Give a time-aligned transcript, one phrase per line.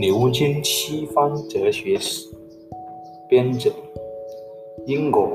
[0.00, 2.26] 牛津西方哲学史，
[3.28, 3.70] 编者
[4.86, 5.28] 英国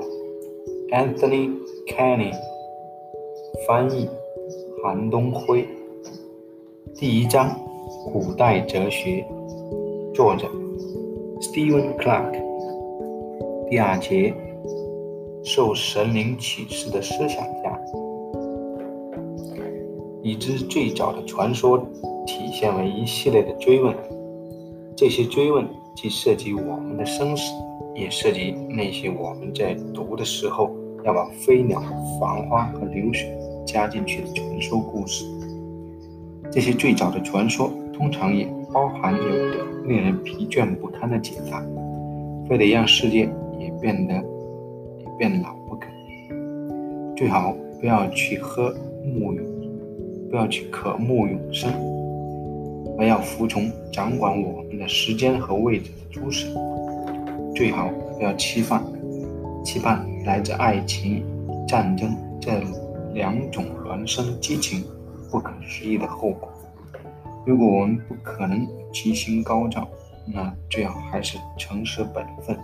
[0.92, 1.52] Anthony
[1.86, 2.34] Kenny，
[3.68, 4.10] 翻译
[4.82, 5.68] 韩东辉。
[6.96, 7.56] 第一章：
[8.12, 9.24] 古代哲学，
[10.16, 10.48] 作者
[11.42, 12.32] Stephen Clark。
[13.70, 14.34] 第二节：
[15.44, 17.80] 受神灵启示的思想家。
[20.24, 21.78] 已知最早的传说
[22.26, 23.96] 体现为一系列的追问，
[24.96, 27.44] 这些追问既涉及我们的生死，
[27.94, 30.72] 也涉及那些我们在读的时候
[31.04, 31.82] 要把飞鸟、
[32.20, 33.30] 繁花和流水
[33.66, 35.26] 加进去的传说故事。
[36.52, 41.62] 这些最早的传说通常也包含有的令人疲倦不堪的解答，
[42.48, 45.88] 非得让世界也变得也变老不可。
[47.18, 48.74] 最好不要去喝
[49.04, 49.46] 沐浴。
[50.28, 51.72] 不要去渴慕永生，
[52.98, 56.54] 而要服从掌管我们的时间和位置的诸神。
[57.56, 58.84] 最好不要期盼，
[59.64, 61.26] 期盼来自爱情、
[61.68, 62.62] 战争这
[63.14, 64.84] 两种孪生激情
[65.32, 66.50] 不可思议的后果。
[67.46, 69.88] 如果我们不可能吉星高照，
[70.26, 72.58] 那最好还是诚实本分。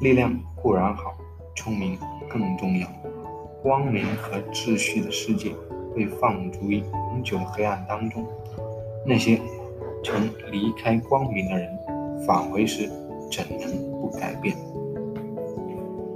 [0.00, 1.14] 力量固然好，
[1.56, 1.98] 聪明
[2.28, 2.86] 更重要。
[3.62, 5.52] 光明和秩序的世界。
[5.96, 8.24] 被放逐于永久黑暗当中，
[9.08, 9.40] 那些
[10.04, 11.66] 曾离开光明的人
[12.26, 12.86] 返回时，
[13.32, 14.54] 怎能不改变？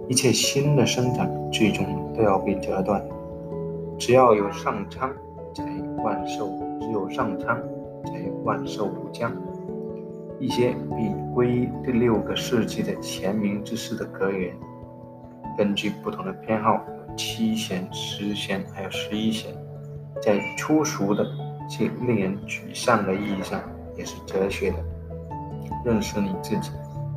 [0.09, 3.03] 一切新的生长最终都要被折断。
[3.99, 5.11] 只要有上苍，
[5.55, 5.65] 才
[6.05, 6.45] 万寿；
[6.83, 7.59] 只有上苍，
[8.05, 8.13] 才
[8.45, 9.33] 万寿无疆。
[10.39, 14.55] 一些被归第六个世纪的前明之士的格言，
[15.57, 16.75] 根据不同的偏好，
[17.09, 19.51] 有七贤、十贤，还有十一贤。
[20.21, 21.25] 在粗俗的
[21.69, 23.61] 且令人沮丧的意义上，
[23.97, 24.77] 也是哲学的。
[25.85, 26.71] 认识你自己，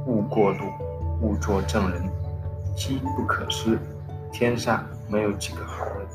[0.08, 0.66] 勿过度，
[1.22, 2.02] 勿做证人。
[2.76, 3.80] 机不可失，
[4.34, 6.06] 天下没有几个好人。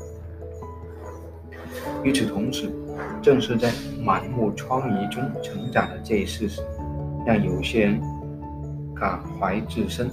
[2.03, 2.71] 与此同时，
[3.19, 3.71] 正是在
[4.03, 6.61] 满目疮痍中成长的这一事实，
[7.25, 7.99] 让有些人
[8.95, 10.07] 感怀至深，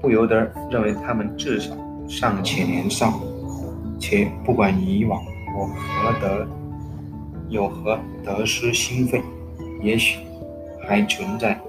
[0.00, 1.76] 不由得认为他们至少
[2.08, 3.20] 尚且年少，
[3.98, 5.22] 且不管以往。
[5.56, 6.46] 我何得
[7.48, 9.22] 有何得失心肺？
[9.82, 10.18] 也许
[10.86, 11.60] 还存在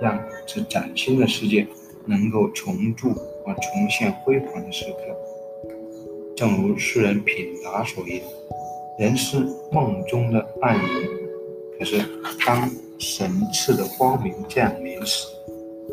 [0.00, 1.66] 让这崭新的世界
[2.04, 4.98] 能够重铸和重现辉煌的时刻。
[6.36, 8.22] 正如诗人品达所言
[9.00, 9.38] ：“人是
[9.72, 10.82] 梦中的暗影。”
[11.78, 12.00] 可是
[12.46, 15.26] 当神赐的光明降临时，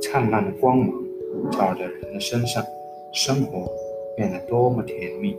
[0.02, 0.90] 灿烂的光芒
[1.52, 2.64] 照在人的身上，
[3.14, 3.68] 生活
[4.16, 5.36] 变得多么甜蜜！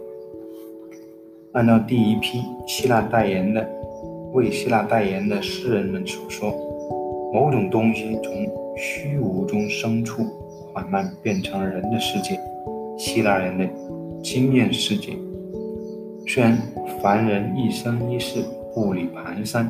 [1.53, 3.66] 按照第一批希腊代言的
[4.34, 6.53] 为希腊代言的诗人们所说，
[7.33, 8.33] 某种东西从
[8.77, 10.25] 虚无中生出，
[10.72, 12.37] 缓慢变成了人的世界，
[12.99, 13.65] 希腊人的
[14.25, 15.12] 经验世界。
[16.27, 16.59] 虽然
[17.00, 18.43] 凡人一生一世
[18.75, 19.67] 步履蹒跚，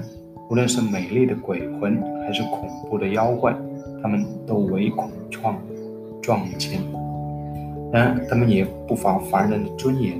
[0.49, 3.55] 无论是美丽的鬼魂还是恐怖的妖怪，
[4.03, 5.61] 他们都唯恐撞
[6.23, 6.81] 撞见，
[7.93, 10.19] 然而他们也不乏凡人的尊严。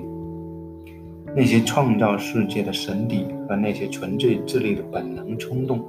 [1.37, 5.85] 那些创造世界的神邸和那些纯粹智力的本能冲动，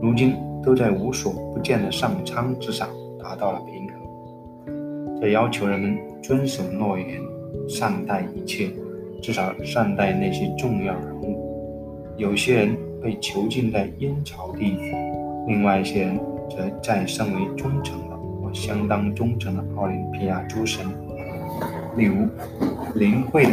[0.00, 2.88] 如今都在无所不见的上苍之上
[3.22, 5.20] 达到了平衡。
[5.20, 7.20] 这要求人们遵守诺言，
[7.68, 8.70] 善待一切，
[9.20, 11.36] 至少善待那些重要人物。
[12.16, 16.18] 有些人被囚禁在阴曹地府，另外一些人
[16.48, 20.86] 则再升为忠诚的或相当忠诚的奥林匹亚诸神。
[21.94, 22.26] 例如，
[22.94, 23.50] 灵慧的。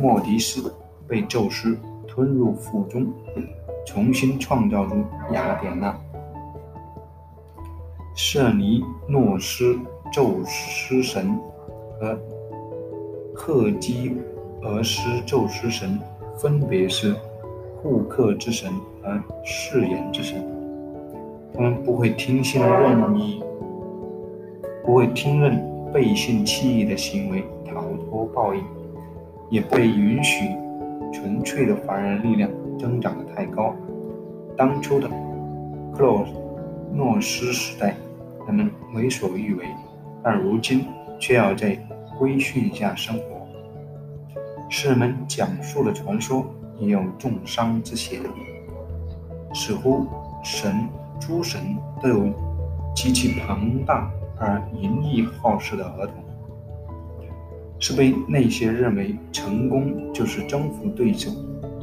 [0.00, 0.72] 莫迪斯
[1.08, 1.76] 被宙斯
[2.06, 3.06] 吞入腹中，
[3.84, 4.94] 重新创造出
[5.32, 5.92] 雅典娜；
[8.14, 9.76] 瑟尼诺斯
[10.12, 11.36] 宙斯神
[11.98, 12.16] 和
[13.34, 14.16] 赫基
[14.62, 15.98] 俄斯宙斯神
[16.36, 17.12] 分别是
[17.82, 20.40] 护克之神和誓言之神。
[21.54, 23.42] 他们不会听信任意，
[24.84, 25.60] 不会听任
[25.92, 28.62] 背信弃义的行为，逃脱报应。
[29.50, 30.48] 也被允许
[31.12, 33.74] 纯粹的凡人力量增长的太高。
[34.56, 35.08] 当初的
[35.94, 36.26] 克洛
[36.92, 37.94] 诺斯时代，
[38.46, 39.64] 人们为所欲为，
[40.22, 40.86] 但如今
[41.18, 41.78] 却要在
[42.18, 43.22] 规训下生活。
[44.68, 46.44] 诗人们讲述的传说
[46.78, 48.20] 也有重伤之嫌，
[49.54, 50.06] 似乎
[50.42, 50.86] 神、
[51.18, 52.26] 诸神都有
[52.94, 56.14] 极其庞大而淫逸好事的儿童。
[57.80, 61.30] 是被那些认为成功就是征服对手、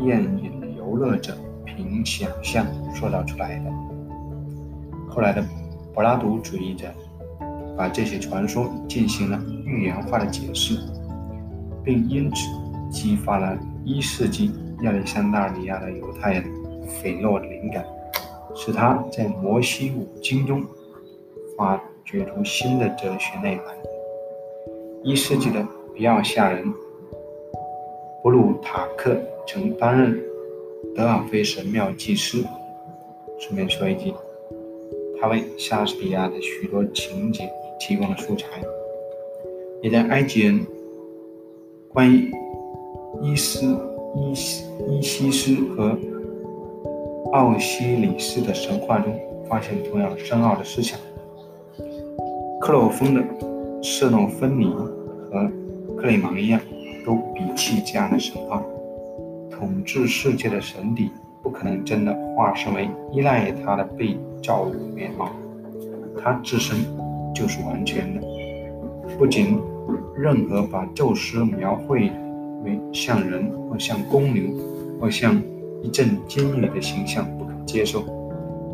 [0.05, 3.71] 宴饮游乐者凭想象塑造出来的。
[5.07, 5.43] 后来的
[5.93, 6.87] 柏拉图主义者
[7.77, 10.77] 把这些传说进行了寓言化的解释，
[11.83, 12.49] 并因此
[12.91, 14.51] 激发了一世纪
[14.81, 16.43] 亚历山大里亚的犹太人
[16.87, 17.85] 斐洛灵感，
[18.53, 20.63] 使他在摩西五经中
[21.57, 23.65] 发掘出新的哲学内涵。
[25.03, 25.65] 一世纪的
[25.95, 26.61] 比奥夏人
[28.21, 30.21] 布鲁塔克曾担任
[30.93, 32.43] 德尔菲神庙祭司。
[33.39, 34.13] 顺便说一句，
[35.19, 37.49] 他为莎士比亚的许多情节
[37.79, 38.61] 提供了素材，
[39.81, 40.65] 也在埃及人
[41.89, 42.29] 关于
[43.21, 43.65] 伊斯
[44.15, 44.33] 伊
[44.89, 45.97] 伊西斯和
[47.31, 50.99] 奥西里斯的神话中发现同样深奥的思想。
[52.59, 53.23] 克洛芬的
[53.83, 55.49] 色诺芬尼和
[56.05, 56.61] 克雷芒一样，
[57.03, 58.61] 都摒弃这样的神话，
[59.49, 61.09] 统治世界的神邸。
[61.41, 65.31] 不可能真的化身为依赖他的被造物面貌，
[66.21, 66.77] 他自身
[67.33, 68.21] 就是完全的。
[69.17, 69.59] 不仅
[70.15, 72.11] 任何把宙斯描绘
[72.63, 74.43] 为像人或像公牛
[74.99, 75.41] 或像
[75.81, 78.03] 一阵金雨的形象不可接受，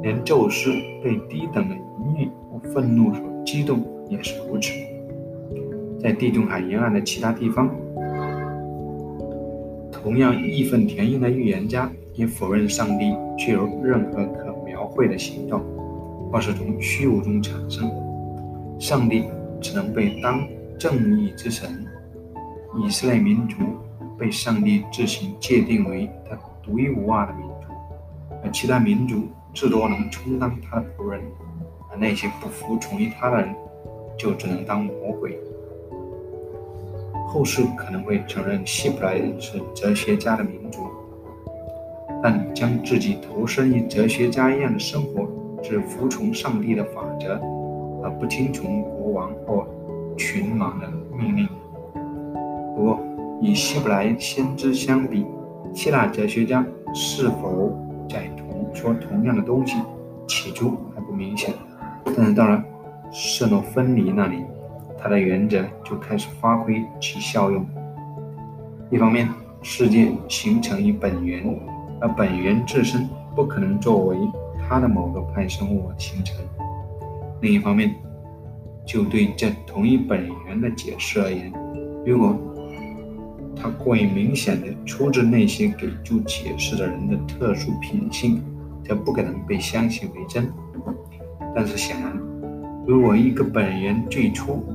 [0.01, 0.69] 连宙斯
[1.01, 4.74] 被低等的淫欲或愤怒所激动也是如此。
[6.01, 7.69] 在地中海沿岸的其他地方，
[9.92, 11.89] 同样义愤填膺的预言家。
[12.13, 15.63] 也否认上帝具有任何可描绘的形状，
[16.30, 17.89] 或是从虚无中产生。
[18.77, 19.24] 上帝
[19.62, 20.45] 只能被当
[20.77, 21.86] 正义之神。
[22.83, 23.56] 以色列民族
[24.19, 27.68] 被上帝自行界定为他独一无二的民族，
[28.44, 31.21] 而其他民族至多能充当他的仆人，
[31.89, 33.56] 而那些不服从于他的人
[34.18, 35.39] 就只能当魔鬼。
[37.31, 40.81] 后世可能会承认希伯来人是哲学家的民族。
[42.22, 45.25] 但将自己投身于哲学家一样的生活，
[45.63, 47.39] 只服从上帝的法则，
[48.04, 49.66] 而不听从国王或
[50.18, 51.48] 群马的命令。
[52.75, 53.00] 不过，
[53.42, 55.25] 与希伯来先知相比，
[55.74, 56.63] 希腊哲学家
[56.94, 57.72] 是否
[58.10, 59.78] 在同说同样的东西，
[60.28, 61.54] 起初还不明显。
[62.16, 62.62] 但是到了
[63.10, 64.44] 色诺芬尼那里，
[65.01, 67.65] 他的原则就开始发挥其效用。
[68.89, 69.27] 一方面，
[69.62, 71.44] 世界形成于本源。
[72.03, 74.18] 而本源自身不可能作为
[74.68, 76.36] 它的某个派生物而形成。
[77.42, 77.94] 另一方面，
[78.88, 81.54] 就对这同一本源的解释而言，
[82.04, 82.36] 如果
[83.56, 88.42] 它过于明显的出自那些给出解释的人的特殊品性，
[88.83, 90.51] 则不可能被相信为真。
[91.56, 92.19] 但是显然，
[92.88, 94.65] 如果一个本源最初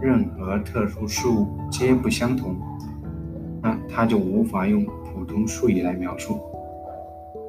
[0.00, 2.56] 任何特殊事物皆不相同，
[3.62, 6.38] 那它就无法用普通术语来描述。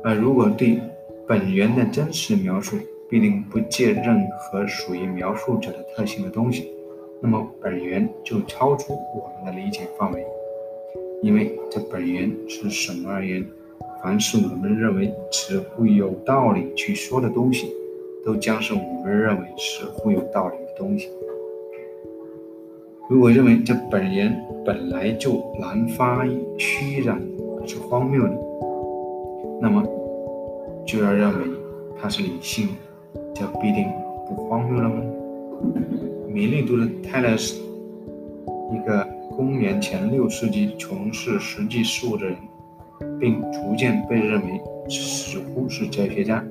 [0.04, 0.80] 而如果对
[1.28, 2.78] 本源的真实描述
[3.10, 6.72] 必定不借任何属于描述者的特性的东西，
[7.22, 10.26] 那么本源就超出我们的理解范围。
[11.22, 13.46] 因为这本源是什么而言，
[14.02, 17.74] 凡是我们认为似乎有道理去说的东西，
[18.24, 21.10] 都将是我们认为似乎有道理的东西。
[23.10, 26.26] 如果认为这本源本来就难发
[26.58, 27.22] 虚染
[27.66, 28.38] 是荒谬的，
[29.62, 29.84] 那么。
[30.86, 31.46] 就要认为
[32.00, 32.70] 它是理性，
[33.34, 33.86] 就必定
[34.26, 35.04] 不荒谬了吗？
[36.30, 37.62] 米利都的泰勒斯，
[38.72, 42.38] 一个公元前六世纪从事实际事务的人，
[43.20, 46.42] 并逐渐被认为似乎是哲学家，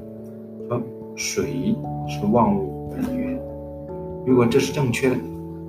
[0.68, 0.82] 说
[1.16, 1.74] 水
[2.06, 3.40] 是万物本源。
[4.26, 5.16] 如果这是正确的，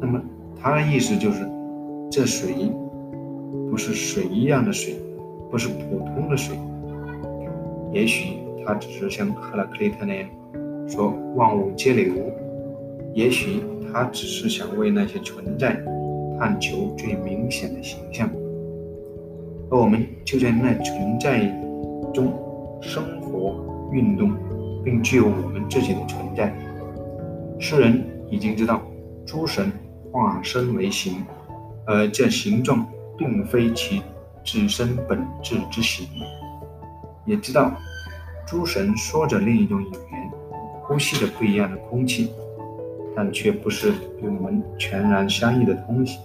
[0.02, 0.22] 那么
[0.62, 1.50] 他的意思就是，
[2.10, 2.72] 这水
[3.70, 4.96] 不是水一样的水，
[5.50, 6.58] 不是普通的水，
[7.94, 8.38] 也许。
[8.66, 10.30] 他只是像赫拉克利特那样
[10.90, 12.14] 说万物皆流，
[13.14, 13.62] 也许
[13.94, 15.82] 他只是想为那些存在
[16.38, 18.30] 探求最明显的形象，
[19.70, 21.46] 而我们就在那存在
[22.14, 22.34] 中
[22.82, 23.56] 生活、
[23.94, 24.34] 运动，
[24.84, 26.54] 并具有我们自己的存在。
[27.58, 28.82] 诗人已经知道
[29.26, 29.72] 诸神
[30.12, 31.26] 化身为形，
[31.86, 32.86] 而这形状
[33.18, 34.02] 并非其
[34.46, 36.08] 自身本质之形，
[37.26, 37.72] 也知道。
[38.46, 40.32] 诸神说着另一种语言，
[40.84, 42.32] 呼吸着不一样的空气，
[43.14, 46.18] 但却不是与我们全然相异的东西。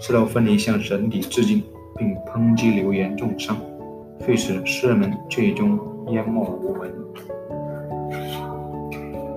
[0.00, 1.62] 斯洛芬尼向神邸致敬，
[1.96, 3.56] 并抨击流言重伤，
[4.18, 6.92] 却使诗人们最终淹没无闻。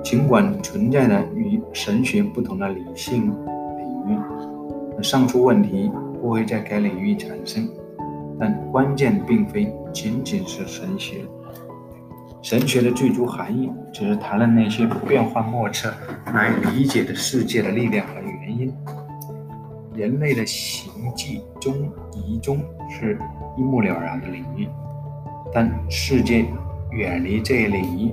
[0.09, 5.87] 尽管存在着与神学不同的理性领域，上述问题
[6.19, 7.69] 不会在该领域产生，
[8.39, 11.23] 但关键并非仅仅是神学。
[12.41, 15.93] 神学的最初含义只是谈论那些变幻莫测、
[16.25, 18.73] 难以理解的世界的力量和原因。
[19.93, 21.71] 人类的行迹中
[22.15, 22.57] 疑中
[22.89, 23.15] 是
[23.55, 24.67] 一目了然的领域，
[25.53, 26.47] 但世界
[26.89, 28.11] 远离这一领域，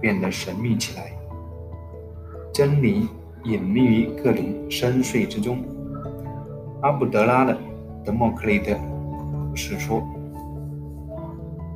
[0.00, 1.11] 变得神秘起来。
[2.52, 3.08] 真理
[3.44, 5.58] 隐秘于各种深邃之中。
[6.82, 7.54] 阿卜德拉的
[8.04, 8.72] 《德谟克利特》
[9.56, 10.02] 是说。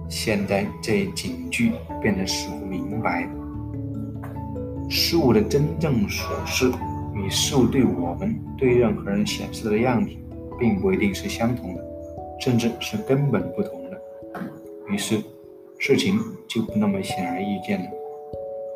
[0.09, 3.30] 现在这一警句变得似乎明白了：
[4.88, 6.71] 事物的真正所示
[7.12, 10.11] 与事物对我们对任何人显示的样子，
[10.61, 11.85] 并不一定是相同的，
[12.38, 14.00] 甚至是根本不同的。
[14.88, 15.21] 于是，
[15.76, 17.87] 事情就不那么显而易见了。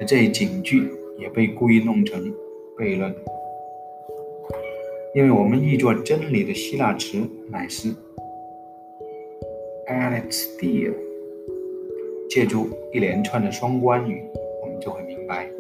[0.01, 2.21] 而这一警句也被故意弄成
[2.79, 3.15] 悖论，
[5.15, 7.95] 因为我们译作真理的希腊词乃是
[9.87, 10.93] “alexia”。
[12.29, 14.23] 借助一连串的双关语，
[14.63, 15.51] 我们就会明白，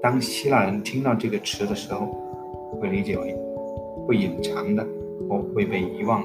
[0.00, 2.06] 当希腊人听到这个词的时候，
[2.80, 3.36] 会理解为
[4.06, 4.82] 不隐藏的
[5.28, 6.24] 或未被遗忘，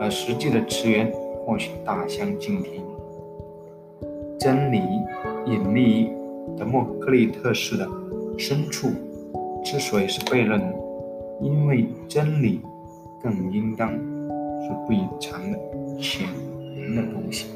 [0.00, 1.12] 而实际的词源
[1.44, 2.82] 或许大相径庭。
[4.38, 4.78] 真理
[5.44, 6.08] 隐匿
[6.54, 7.88] 于德谟克利特式的
[8.38, 8.88] 深处，
[9.64, 10.60] 之所以是悖论，
[11.40, 12.60] 因为真理
[13.22, 15.58] 更应当是不隐藏的
[15.98, 16.28] 潜
[16.76, 17.46] 能的东西。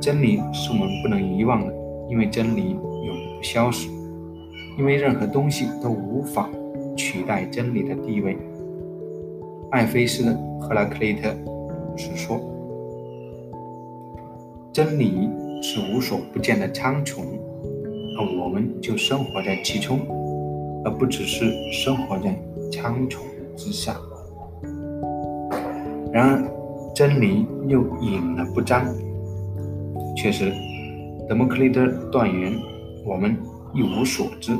[0.00, 1.74] 真理是我们不能遗忘的，
[2.08, 3.88] 因为真理永不消失，
[4.78, 6.48] 因为任何东西都无法
[6.96, 8.36] 取代真理的地位。
[9.70, 11.34] 艾菲斯的赫拉克利特
[11.96, 12.38] 是说，
[14.72, 15.28] 真理
[15.62, 17.24] 是无所不见的苍穹，
[18.18, 20.00] 而我们就生活在其中，
[20.84, 22.34] 而不只是生活在
[22.72, 23.18] 苍穹
[23.56, 23.96] 之下。
[26.12, 28.86] 然而，真理又隐而不彰。
[30.16, 30.52] 确实，
[31.28, 32.54] 德谟克利特断言，
[33.04, 33.36] 我们
[33.74, 34.56] 一无所知。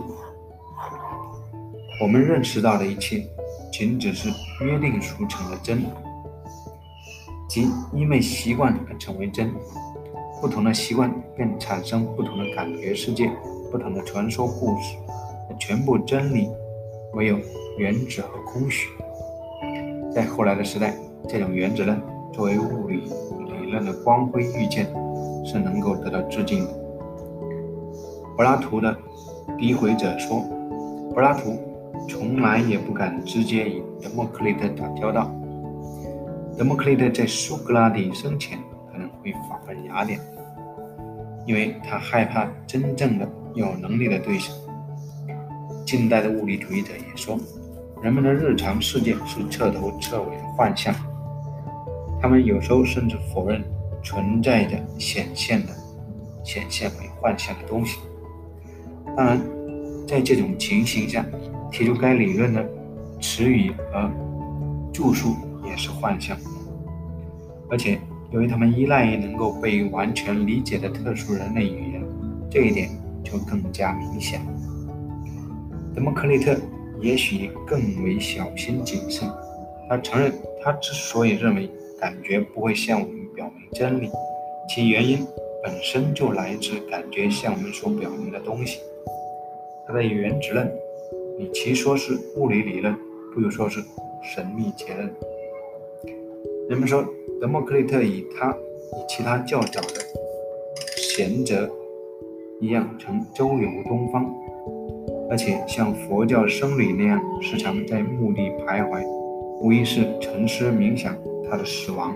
[2.03, 3.27] 我们认识到的一切，
[3.73, 4.29] 仅只是
[4.63, 5.83] 约定俗成的真，
[7.49, 9.51] 即因为习惯而成为真。
[10.41, 13.31] 不同的习惯便产生不同的感觉世界，
[13.71, 14.97] 不同的传说故事。
[15.59, 16.49] 全部真理，
[17.15, 17.39] 唯有
[17.79, 18.89] 原子和空虚。
[20.15, 20.95] 在后来的时代，
[21.29, 22.01] 这种原子论
[22.33, 23.03] 作为物理
[23.61, 24.87] 理论的光辉遇见。
[25.49, 26.73] 是能够得到致敬的。
[28.37, 28.97] 柏拉图的
[29.57, 30.41] 诋毁者说，
[31.15, 31.57] 柏拉图
[32.09, 35.31] 从来也不敢直接与德谟克利特打交道。
[36.59, 38.59] 德谟克利特在苏格拉底生前
[39.33, 40.21] 会访问雅典，
[41.47, 44.53] 因为他害怕真正的有能力的对手。
[45.85, 47.39] 近代的物理主义者也说，
[48.03, 50.95] 人们的日常世界是彻头彻尾的幻象。
[52.21, 53.63] 他们有时候甚至否认。
[54.03, 55.73] 存在着显现的、
[56.45, 57.99] 显现为幻象的东西。
[59.17, 59.41] 当然，
[60.07, 61.27] 在这种情形下，
[61.73, 62.65] 提出该理论的
[63.21, 64.09] 词语和
[64.93, 66.39] 著述也是幻象。
[67.69, 67.99] 而且，
[68.33, 72.03] 由于他们依赖于能够被完全理解的特殊人类语言，
[72.51, 72.89] 这一点
[73.25, 74.41] 就更加明显。
[75.95, 76.57] 德谟克利特
[77.01, 79.29] 也许更为小心谨慎。
[79.89, 83.17] 他承认，他之所以认为感觉不会向我们。
[83.37, 84.09] 表明真理，
[84.67, 85.19] 其原因
[85.63, 88.81] 本身就来自感觉向我们所表明的东西。
[89.87, 90.67] 他的原子论，
[91.39, 92.97] 与其说是物理理论，
[93.35, 93.85] 不如说是
[94.23, 95.13] 神秘结论。
[96.69, 97.05] 人们说，
[97.41, 100.01] 德谟克利特与他与其他较早的
[100.97, 101.71] 贤者
[102.61, 104.27] 一样，曾周游东方，
[105.31, 109.01] 而且像佛教僧侣那样，时常在墓地徘徊，
[109.61, 111.17] 无疑是沉思冥想
[111.49, 112.13] 他的死亡。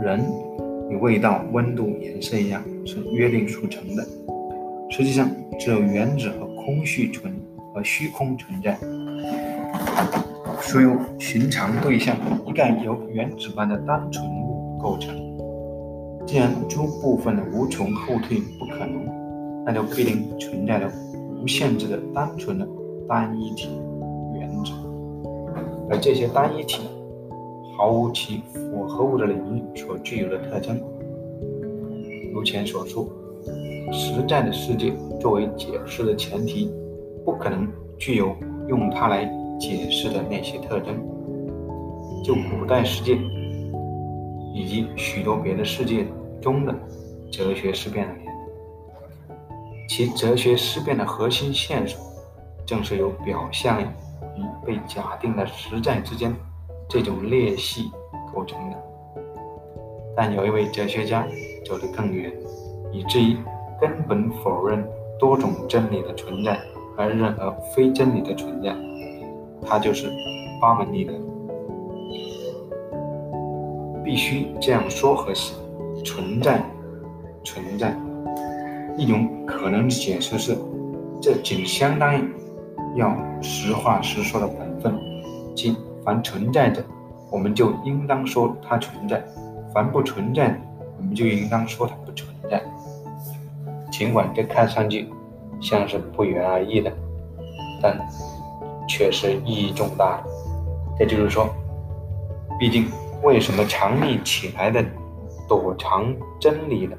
[0.00, 0.24] 人
[0.88, 4.06] 与味道、温度、颜色一样，是约定俗成的。
[4.88, 7.34] 实际上，只有原子和空虚存
[7.74, 8.78] 和虚空存在。
[10.60, 15.14] 所有寻常对象一概由原子般的单纯物构成。
[16.26, 20.90] 既然诸部分的无穷后退不可能，那就必定存在着
[21.42, 22.68] 无限制的单纯的
[23.08, 23.68] 单一体
[24.34, 24.72] 原子，
[25.90, 26.82] 而这些单一体。
[27.76, 30.78] 毫无其复合物的领域所具有的特征。
[32.30, 33.10] 如前所述，
[33.90, 36.70] 实在的世界作为解释的前提，
[37.24, 38.36] 不可能具有
[38.68, 39.24] 用它来
[39.60, 40.96] 解释的那些特征。
[42.24, 43.16] 就古代世界
[44.52, 46.06] 以及许多别的世界
[46.40, 46.74] 中的
[47.30, 48.26] 哲学思辨而言，
[49.88, 51.98] 其哲学思辨的核心线索，
[52.66, 53.86] 正是由表象与
[54.66, 56.34] 被假定的实在之间。
[56.88, 57.84] 这种裂隙
[58.34, 58.76] 构成的，
[60.16, 61.24] 但有一位哲学家
[61.64, 62.32] 走得更远，
[62.92, 63.36] 以至于
[63.80, 64.84] 根本否认
[65.16, 66.58] 多种真理的存在
[66.96, 68.74] 和任何非真理的存在。
[69.66, 70.10] 他就是
[70.60, 71.12] 巴门尼德。
[74.04, 75.54] 必须这样说和写。
[76.02, 76.64] 存在，
[77.44, 77.94] 存在。
[78.96, 80.56] 一种可能的解释是，
[81.20, 82.24] 这仅相当于
[82.96, 84.98] 要实话实说的本分，
[85.54, 86.82] 即凡存在着，
[87.30, 89.18] 我们就应当说它存在；
[89.74, 90.58] 凡不存在，
[90.96, 92.62] 我们就应当说它不存在。
[93.90, 95.06] 尽管这看上去
[95.60, 96.90] 像是不言而喻的，
[97.82, 97.94] 但
[98.90, 100.20] 确实意义重大。
[100.98, 101.48] 也就是说，
[102.58, 102.86] 毕竟。
[103.22, 104.82] 为什么藏匿起来的、
[105.46, 106.06] 躲藏
[106.40, 106.96] 真理的，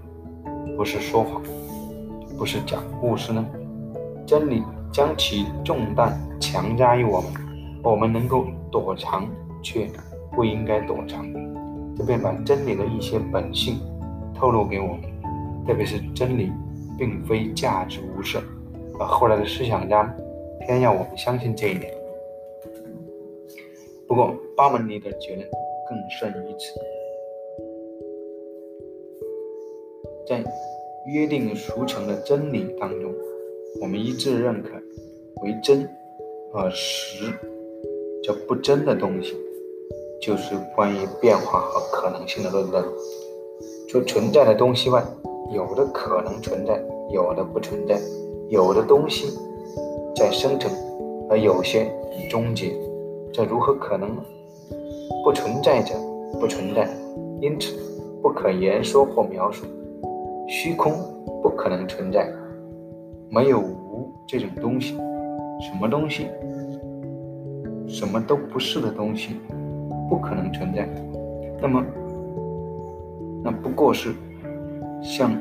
[0.78, 1.42] 不是说谎，
[2.38, 3.44] 不是讲故事呢？
[4.24, 7.32] 真理将其重担强加于我们，
[7.82, 9.28] 我们能够躲藏，
[9.64, 9.90] 却
[10.32, 11.26] 不应该躲藏，
[11.98, 13.80] 这便把真理的一些本性
[14.36, 15.02] 透露给我们，
[15.66, 16.52] 特别是真理
[17.00, 18.40] 并非价值无色，
[19.00, 20.08] 而后来的思想家
[20.66, 21.94] 偏要我们相信这一点。
[24.08, 25.48] 不过，巴门尼的结论。
[25.90, 26.80] 更胜于此，
[30.26, 30.42] 在
[31.06, 33.14] 约定俗成的真理当中，
[33.82, 34.70] 我们一致认可
[35.42, 35.86] 为真
[36.54, 37.26] 而实
[38.24, 39.36] 这不真的东西，
[40.22, 42.82] 就是关于变化和可能性的论断。
[43.90, 45.04] 除存在的东西外，
[45.54, 47.98] 有的可能存在，有的不存在；
[48.50, 49.28] 有的东西
[50.16, 50.72] 在生成，
[51.30, 52.74] 而有些已终结，
[53.34, 54.10] 这如何可能？
[55.24, 55.94] 不存在者
[56.40, 56.90] 不存在，
[57.40, 57.76] 因此
[58.22, 59.66] 不可言说或描述。
[60.48, 60.94] 虚空
[61.42, 62.30] 不可能存在，
[63.30, 64.96] 没有无这种东西。
[65.62, 66.28] 什么东西？
[67.88, 69.36] 什么都不是的东西，
[70.10, 70.90] 不可能存在。
[71.62, 71.86] 那么，
[73.44, 74.14] 那不过是
[75.02, 75.32] 像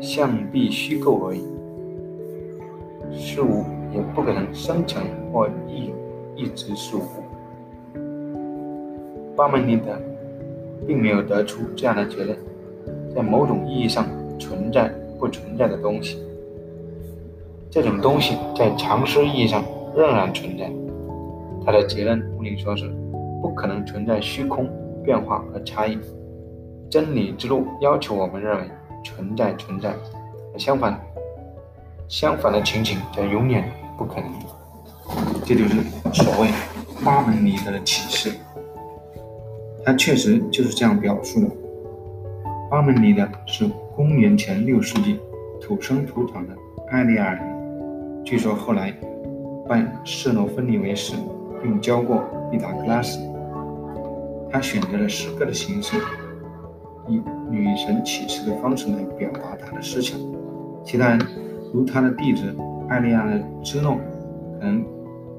[0.00, 1.44] 象壁虚构而已。
[3.12, 5.92] 事物也不可能生成或一
[6.34, 7.02] 一直是无。
[9.36, 9.98] 巴门尼德
[10.86, 12.36] 并没有得出这样的结论：
[13.14, 14.06] 在某种意义上
[14.38, 16.18] 存在不存在的东西，
[17.70, 20.70] 这种东西在常识意义上仍然存在。
[21.64, 22.88] 他的结论可以说是
[23.42, 24.68] 不可能存在虚空、
[25.02, 25.98] 变化和差异。
[26.88, 28.62] 真理之路要求我们认为
[29.04, 29.92] 存在存在，
[30.56, 30.98] 相反，
[32.08, 34.30] 相反的情景则永远不可能。
[35.44, 35.76] 这就是
[36.12, 36.48] 所谓
[37.04, 38.32] 巴门尼德的启示。
[39.84, 41.46] 他确实就是这样表述的。
[42.70, 45.20] 巴门尼德是公元前六世纪
[45.60, 46.54] 土生土长的
[46.90, 48.92] 埃利亚人，据说后来
[49.68, 51.14] 拜舍诺芬尼为师，
[51.62, 53.20] 并教过毕达哥拉斯。
[54.50, 55.96] 他选择了诗歌的形式，
[57.08, 60.18] 以女神启示的方式来表达他的思想。
[60.84, 61.20] 其他人
[61.76, 62.56] 如他的弟子
[62.88, 63.98] 艾利亚的芝诺，
[64.58, 64.82] 可能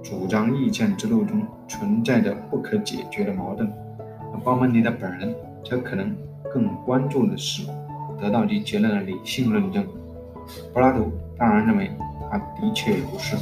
[0.04, 3.68] 主张意见之路中存在着不可解决的矛盾。
[4.32, 5.34] 而巴门尼德本人
[5.66, 6.16] 则可能
[6.54, 7.68] 更关注的是
[8.22, 9.84] 得到其结论的理性论证。
[10.72, 11.90] 柏拉图当然认为
[12.30, 13.36] 他的确如是，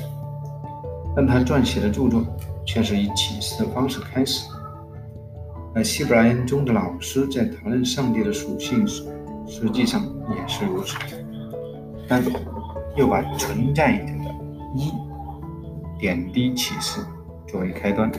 [1.14, 2.24] 但他撰写的著作
[2.66, 4.50] 却是以启示的方式开始。
[5.74, 9.04] 而希伯来人中的老师在讨论上帝的属性时，
[9.46, 10.96] 实际上也是如此，
[12.08, 12.24] 但
[12.96, 14.36] 又把存在着的
[14.76, 14.92] 一
[16.00, 17.02] 点滴启示
[17.46, 18.10] 作为开端。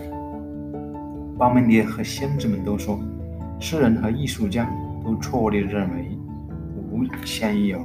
[1.39, 2.99] 巴门尼和先知们都说，
[3.59, 4.71] 诗人和艺术家
[5.05, 6.11] 都错误地认为
[6.91, 7.79] 无先有，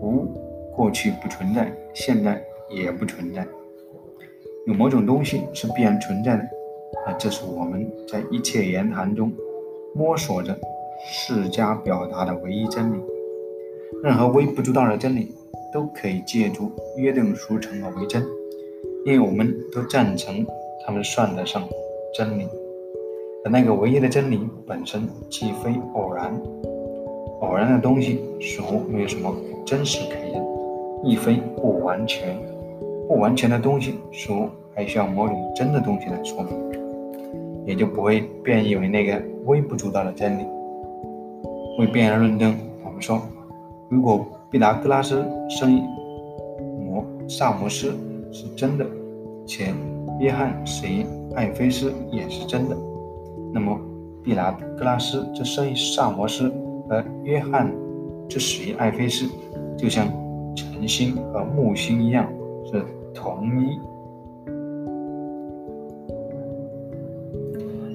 [0.00, 0.26] 无
[0.74, 3.46] 过去不存在，现在也不存在，
[4.66, 6.42] 有某种东西是必然存在的，
[7.06, 9.32] 啊，这是我们在一切言谈中
[9.94, 10.56] 摸索着
[11.06, 13.00] 释迦表达的唯一真理。
[14.04, 15.34] 任何微不足道的真理
[15.72, 18.22] 都可以借助约定俗成而为真，
[19.06, 20.46] 因为我们都赞成
[20.84, 21.66] 他们算得上。
[22.12, 22.46] 真理，
[23.46, 26.38] 而那个唯一的真理本身既非偶然，
[27.40, 30.42] 偶然的东西似乎没有什么真实可言；
[31.02, 32.36] 亦非不完全，
[33.08, 36.52] 不完全的东西似乎还需要某种真的东西来说明，
[37.64, 40.44] 也就不会变异为那个微不足道的真理。
[41.78, 43.20] 为辩而论证，我们说，
[43.94, 45.80] 如果毕达哥拉斯生
[46.84, 47.94] 摩萨摩斯
[48.32, 48.84] 是真的，
[49.46, 49.72] 且
[50.18, 52.76] 约翰死于爱菲斯也是真的，
[53.52, 53.78] 那么
[54.20, 56.52] 毕达哥拉斯之生于萨摩斯
[56.88, 57.72] 和约翰
[58.28, 59.26] 之死于爱菲斯，
[59.78, 60.08] 就像
[60.56, 62.28] 晨星和木星一样
[62.64, 63.78] 是同一。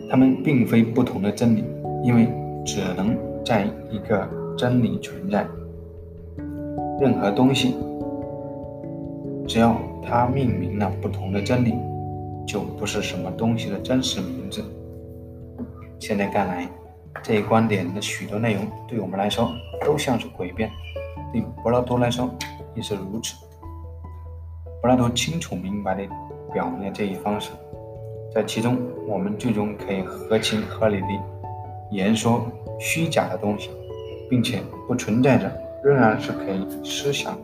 [0.09, 1.65] 他们并非不同的真理，
[2.05, 2.25] 因为
[2.65, 4.25] 只能在一个
[4.57, 5.45] 真理存在。
[6.99, 7.77] 任何东西，
[9.47, 11.73] 只要它命名了不同的真理，
[12.45, 14.61] 就不是什么东西的真实名字。
[15.97, 16.67] 现在看来，
[17.23, 19.49] 这一观点的许多内容对我们来说
[19.85, 20.69] 都像是诡辩，
[21.31, 22.29] 对柏拉图来说
[22.75, 23.33] 也是如此。
[24.81, 26.05] 柏拉图清楚明白地
[26.53, 27.51] 表明了这一方式，
[28.33, 31.07] 在其中，我们最终可以合情合理地
[31.91, 32.45] 言说
[32.77, 33.69] 虚假的东西，
[34.29, 35.49] 并且不存在着。
[35.83, 37.37] 仍然是可以思想，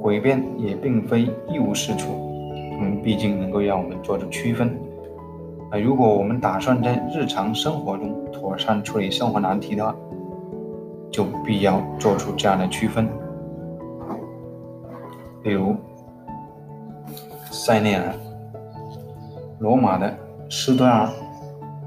[0.00, 2.12] 诡辩也并非一无是处，
[2.80, 4.68] 嗯毕竟能够让我们做出区分。
[5.70, 9.94] 啊，如果我们打算在日常生活中妥善处理生活难题的话，
[11.10, 13.08] 就必要做出这样的区分。
[15.42, 15.74] 比如，
[17.50, 18.14] 塞内尔，
[19.58, 20.16] 罗马的
[20.48, 21.10] 斯多亚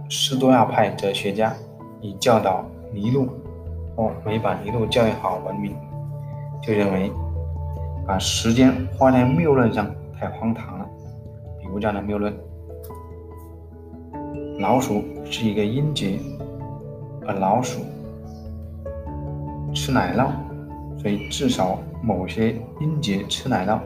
[0.09, 1.53] 斯多亚派哲学家，
[2.01, 3.27] 以教导尼禄。
[3.95, 5.75] 或没把一路教育好闻名，
[6.61, 7.11] 就认为
[8.07, 10.89] 把时间花在谬论上太荒唐了。
[11.59, 12.33] 比如这样的谬论：
[14.59, 16.19] 老鼠是一个音节，
[17.27, 17.81] 而老鼠
[19.73, 20.27] 吃奶酪，
[20.99, 23.79] 所以至少某些音节吃奶酪。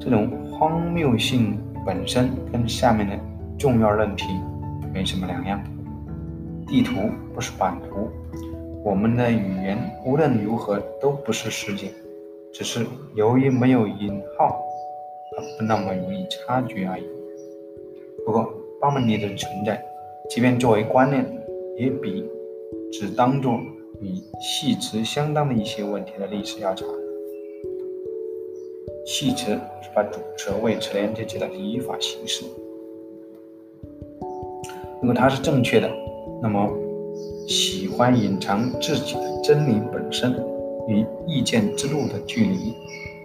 [0.00, 3.18] 这种荒谬性本身跟下面的
[3.58, 4.28] 重要论题
[4.92, 5.60] 没什么两样。
[6.66, 8.08] 地图不是版图。
[8.82, 11.88] 我们的语言无论如何都不是世界，
[12.52, 14.58] 只是由于没有引号
[15.36, 17.04] 而不那么容易察觉而已。
[18.24, 19.84] 不过，巴门尼的存在，
[20.30, 21.24] 即便作为观念，
[21.76, 22.24] 也比
[22.90, 23.60] 只当作
[24.00, 26.88] 与系辞相当的一些问题的历史要长。
[29.04, 32.44] 系辞是把主词谓词连接起来的语法形式。
[35.02, 35.90] 如果它是正确的，
[36.40, 36.66] 那么。
[37.50, 40.32] 喜欢隐藏自己的真理本身
[40.86, 42.76] 与意见之路的距离，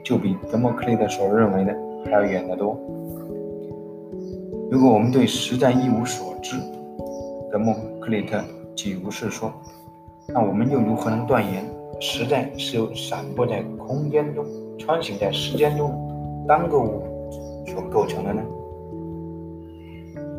[0.03, 1.71] 就比德谟克利特所认为的
[2.03, 2.75] 还要远得多。
[4.71, 6.55] 如果我们对实在一无所知，
[7.51, 8.43] 德谟克利特
[8.75, 9.53] 岂如是说？
[10.29, 11.63] 那我们又如何能断言
[11.99, 14.43] 实在是由散播在空间中、
[14.79, 15.93] 穿行在时间中
[16.47, 17.03] 单个物
[17.67, 18.41] 所构成的呢？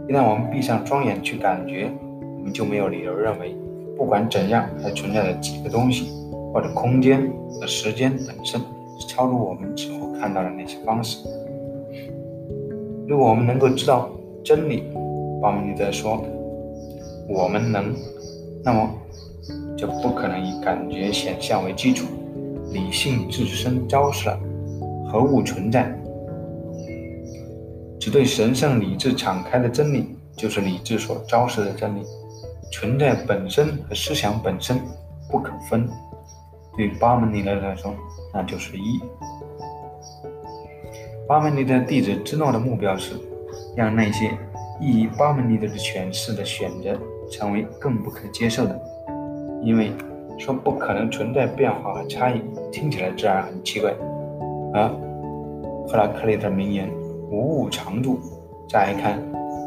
[0.09, 1.89] 一旦我们闭上双眼去感觉，
[2.37, 3.57] 我们就没有理由认为。
[3.97, 6.11] 不管怎样，还存在着几个东西，
[6.53, 8.61] 或者空间和时间本身
[8.99, 11.27] 是超出我们之后看到的那些方式。
[13.09, 14.11] 如果我们能够知道
[14.45, 14.85] 真理，
[15.41, 16.23] 巴门尼德说，
[17.29, 17.95] 我们能，
[18.65, 18.91] 那么
[19.77, 22.07] 就不可能以感觉显象为基础，
[22.73, 24.39] 理性自身昭示了
[25.09, 25.93] 何物存在。
[27.99, 30.07] 只对神圣理智敞开的真理，
[30.37, 32.03] 就是理智所昭示的真理。
[32.79, 34.79] 存在本身和思想本身
[35.31, 35.89] 不可分，
[36.77, 37.95] 对巴门尼德来说，
[38.35, 39.01] 那就是一。
[41.27, 43.15] 巴门尼德弟子芝诺的目标是，
[43.75, 44.31] 让那些
[44.79, 46.95] 异于巴门尼德的诠释的选择
[47.31, 48.79] 成为更不可接受的，
[49.63, 49.91] 因为
[50.37, 53.91] 说不可能存在变化和差异，听起来自然很奇怪。
[54.75, 54.87] 而
[55.89, 56.93] 赫拉克利特名言
[57.33, 58.21] “无物常驻”，
[58.69, 59.19] 乍一看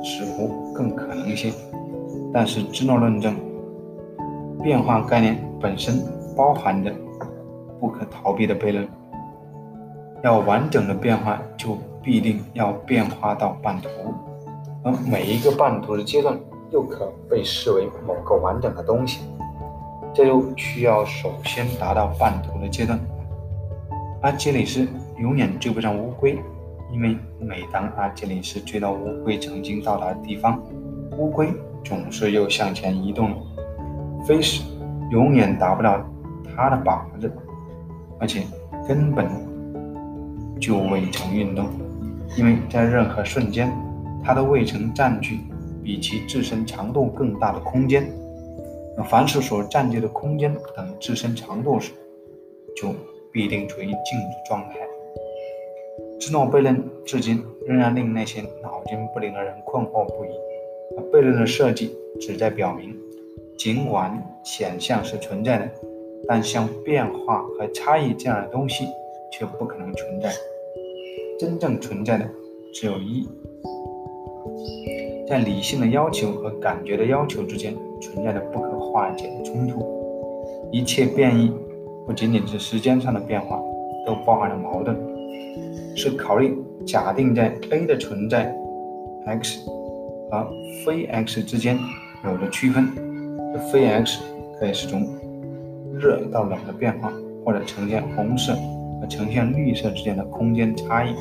[0.03, 1.51] 似乎更可能一些。
[2.31, 3.35] 但是，芝诺论证，
[4.61, 6.03] 变化概念本身
[6.37, 6.93] 包含着
[7.79, 8.87] 不可逃避的悖论。
[10.21, 13.89] 要完整的变化，就必定要变化到半途，
[14.83, 16.37] 而每一个半途的阶段
[16.71, 19.21] 又可被视为某个完整的东西。
[20.13, 22.99] 这就需要首先达到半途的阶段。
[24.21, 24.87] 阿基里斯
[25.17, 26.37] 永远追不上乌龟，
[26.91, 30.61] 因为每当阿基里斯追到乌龟曾经到达的地方，
[31.17, 31.51] 乌龟。
[31.83, 33.37] 总是又向前移动了，
[34.25, 34.63] 飞时
[35.11, 36.03] 永远达不到
[36.55, 37.31] 它的靶子，
[38.19, 38.43] 而且
[38.87, 39.27] 根本
[40.59, 41.67] 就未曾运动，
[42.37, 43.71] 因为在任何瞬间，
[44.23, 45.39] 它都未曾占据
[45.83, 48.07] 比其自身长度更大的空间。
[48.97, 51.93] 那凡是所占据的空间等自身长度时，
[52.75, 52.93] 就
[53.31, 54.75] 必定处于静止状态。
[56.19, 60.29] 芝诺悖论至今仍然令那些脑筋不灵的人困惑不已。
[61.11, 62.95] 悖论的设计旨在表明，
[63.57, 65.69] 尽管显象是存在的，
[66.27, 68.85] 但像变化和差异这样的东西
[69.31, 70.31] 却不可能存在。
[71.37, 72.29] 真正存在的
[72.73, 73.27] 只有一。
[75.27, 79.85] 在理性的要求和感觉的要求之间存在着不可化解的冲突。
[80.71, 81.51] 一切变异，
[82.05, 83.61] 不仅仅是时间上的变化，
[84.05, 84.97] 都包含了矛盾，
[85.95, 88.53] 是考虑假定在 A 的存在
[89.25, 89.59] ，x。
[90.29, 90.47] 和
[90.85, 91.77] 非 x 之间
[92.23, 92.87] 有着区分，
[93.53, 94.19] 这非 x
[94.59, 95.07] 可以是从
[95.93, 97.11] 热到冷的变化，
[97.43, 98.53] 或者呈现红色
[99.01, 101.13] 和呈现绿色之间的空间差异，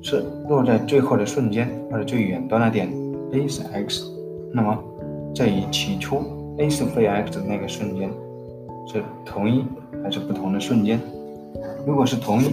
[0.00, 2.88] 是落在最后的瞬间或者最远端的点
[3.32, 4.02] a 是 x，
[4.52, 4.78] 那么
[5.34, 6.22] 这与起初
[6.58, 8.10] a 是非 x 的那个瞬间
[8.86, 9.64] 是同一
[10.02, 10.98] 还是不同的瞬间？
[11.86, 12.46] 如果是同一，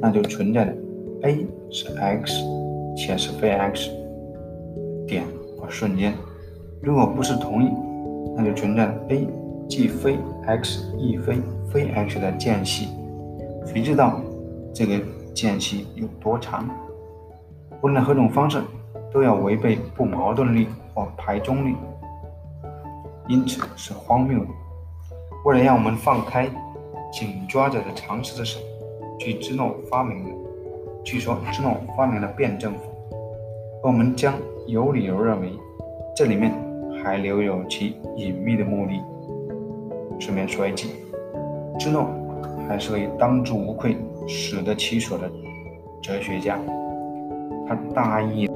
[0.00, 0.74] 那就存在的
[1.22, 2.32] a 是 x
[2.96, 3.90] 且是非 x
[5.06, 5.24] 点
[5.58, 6.12] 或瞬间；
[6.82, 7.70] 如果不是同一，
[8.36, 9.26] 那就存在 a
[9.68, 11.40] 既非 x 亦非
[11.72, 12.88] 非 x 的间隙。
[13.64, 14.20] 谁知道
[14.72, 15.00] 这个
[15.34, 16.68] 间隙有多长？
[17.82, 18.62] 无论何种方式，
[19.12, 21.74] 都要违背不矛盾律或排中律，
[23.28, 24.46] 因此是荒谬的。
[25.44, 26.48] 为了让我们放开
[27.12, 28.58] 紧抓着的常识的手。
[29.18, 30.30] 据芝诺发明的，
[31.02, 32.80] 据说芝诺发明了辩证法，
[33.86, 34.34] 我们将
[34.66, 35.48] 有理由认为，
[36.16, 36.52] 这里面
[37.04, 39.00] 还留有其隐秘的目的。
[40.18, 40.88] 顺便说一句，
[41.78, 42.08] 芝诺
[42.66, 43.96] 还是位当之无愧、
[44.26, 45.30] 死得其所的
[46.02, 46.58] 哲学家，
[47.68, 48.48] 他大意。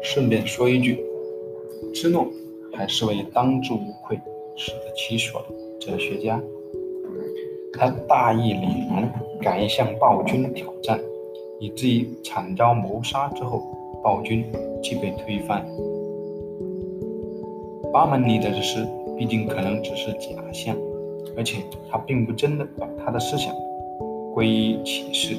[0.00, 1.04] 顺便说一句，
[1.92, 2.28] 芝诺
[2.72, 4.16] 还是位当之无愧、
[4.60, 5.42] 死得其所
[5.80, 6.38] 哲学家。
[7.72, 11.00] 他大义凛然，敢于向暴君挑战，
[11.58, 13.62] 以至于惨遭谋杀之后，
[14.02, 14.44] 暴君
[14.82, 15.66] 即被推翻。
[17.90, 20.76] 巴门尼德的诗毕竟可能只是假象，
[21.36, 23.54] 而且他并不真的把他的思想
[24.34, 25.36] 归于启示，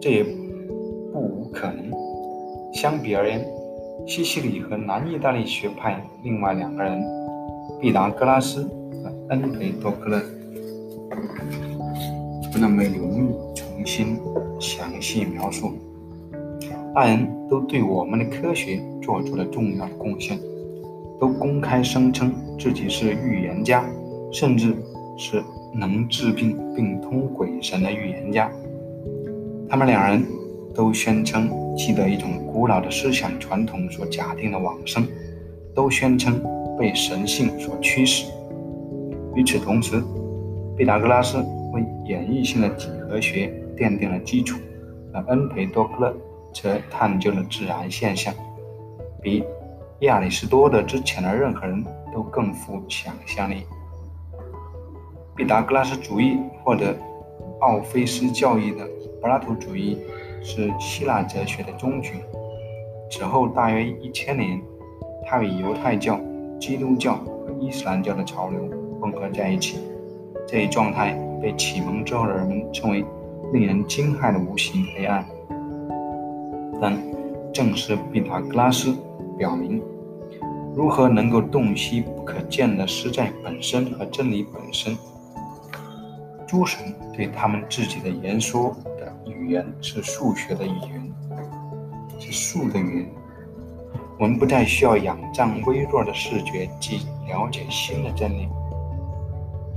[0.00, 0.24] 这也
[1.12, 1.92] 不无可能。
[2.72, 3.46] 相比而言，
[4.06, 7.00] 西西里和南意大利学派另外两个人，
[7.80, 10.20] 毕达哥拉斯和恩培多克勒，
[12.52, 14.18] 不那么容易重新
[14.60, 15.72] 详细描述。
[16.94, 20.38] 大人都对我们的科学做出了重要的贡献，
[21.18, 23.84] 都公开声称自己是预言家，
[24.30, 24.74] 甚至
[25.16, 25.42] 是
[25.74, 28.50] 能治病并通鬼神的预言家。
[29.68, 30.24] 他们两人
[30.74, 31.50] 都宣称。
[31.74, 35.08] 记得一种古老的思想传统所假定的往生，
[35.74, 36.38] 都宣称
[36.78, 38.30] 被神性所驱使。
[39.34, 40.02] 与此同时，
[40.76, 41.38] 毕达哥拉斯
[41.72, 44.58] 为演绎性的几何学奠定了基础，
[45.12, 46.14] 而恩培多克勒
[46.52, 48.32] 则探究了自然现象，
[49.20, 49.44] 比
[50.00, 53.62] 亚里士多德之前的任何人都更富想象力。
[55.36, 56.94] 毕达哥拉斯主义或者
[57.60, 58.88] 奥菲斯教义的
[59.20, 59.98] 柏拉图主义。
[60.44, 62.14] 是希腊哲学的终局。
[63.08, 64.60] 此后大约一千年，
[65.24, 66.18] 他与犹太教、
[66.62, 68.60] 基督教和伊斯兰教的潮流
[69.00, 69.80] 混合在一起。
[70.46, 73.04] 这一状态被启蒙之后的人们称为
[73.52, 75.26] 令人惊骇的无形黑暗。
[76.80, 76.96] 但
[77.52, 78.94] 正是毕达哥拉斯
[79.36, 79.82] 表明，
[80.76, 84.96] 如何能够洞悉不可见的实在本身和真理本身。
[86.46, 89.12] 诸神对他们自己的言说的。
[89.26, 91.12] 语言是数学的语言，
[92.20, 93.21] 是数的语言。
[94.18, 96.96] 我们不再需要仰仗微弱的视觉去
[97.26, 98.48] 了解新的真理，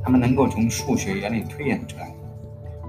[0.03, 2.13] 他们能够从数学原理推演出来。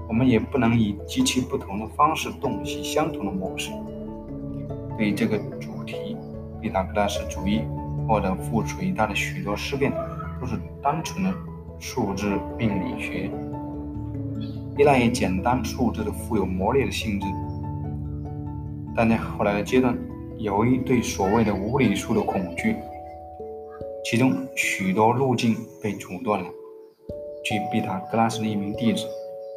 [0.07, 3.71] 我们也不能以极其不同的方式洞悉相同的模式。
[4.97, 6.15] 对于这个主题，
[6.61, 7.61] 毕达哥拉斯主义
[8.07, 9.91] 或者附属于他的许多思辨，
[10.39, 11.33] 都是单纯的
[11.79, 13.29] 数字命理学。
[14.77, 17.25] 依赖于简单数字的富有魔力的性质，
[18.95, 19.97] 但在后来的阶段，
[20.37, 22.75] 由于对所谓的无理数的恐惧，
[24.03, 26.47] 其中许多路径被阻断了。
[27.43, 29.05] 据毕达哥拉斯的一名弟子，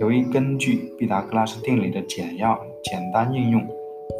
[0.01, 3.66] 由于根据毕达哥拉斯定理的简要简单应用，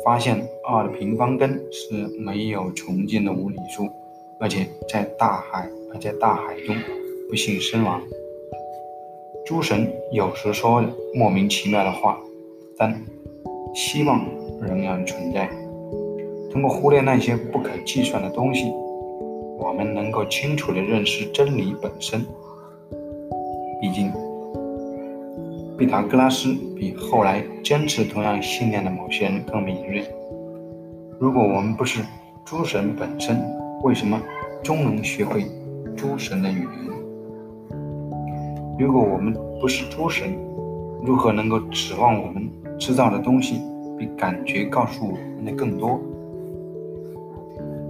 [0.05, 3.89] 发现二的平方根是没有穷尽的无理数，
[4.39, 6.77] 而且在大海而在大海中
[7.29, 8.03] 不幸身亡。
[9.47, 12.21] 诸神有时说莫名其妙的话，
[12.77, 13.01] 但
[13.75, 14.25] 希望
[14.61, 15.49] 仍然存在。
[16.51, 18.73] 通过忽略那些不可计算的东西，
[19.57, 22.27] 我们能够清楚地认识真理本身。
[23.81, 24.13] 毕竟，
[25.79, 30.05] 毕达哥拉斯比后来坚持同样信念的某些人更敏锐。
[31.19, 32.03] 如果我们不是
[32.45, 33.41] 诸神本身，
[33.85, 34.21] 为什么
[34.63, 35.47] 终能学会
[35.97, 36.91] 诸神的语言？
[38.79, 40.37] 如果我们不是诸神，
[41.05, 43.61] 如何能够指望我们知道的东西
[43.97, 46.01] 比感觉告诉我们的更多？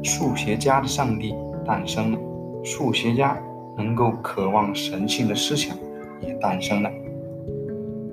[0.02, 1.34] 数学家的上帝
[1.64, 2.18] 诞生了，
[2.64, 3.36] 数学家
[3.76, 5.76] 能够渴望神性的思想
[6.20, 6.90] 也诞生了。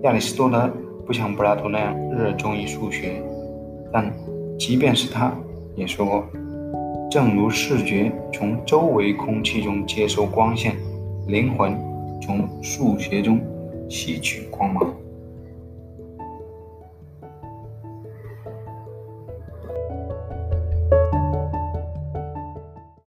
[0.04, 0.70] 亚里士多德
[1.06, 3.22] 不像柏拉图那样热衷于数学，
[3.92, 4.14] 但
[4.60, 5.34] 即便是他，
[5.76, 6.24] 也说过，
[7.10, 10.76] 正如视觉从周围空气中接收光线，
[11.28, 11.76] 灵魂
[12.22, 13.40] 从数学中
[13.90, 14.94] 吸取光芒。